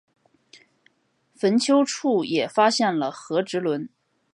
[1.35, 3.87] 坟丘处也发现了和埴轮。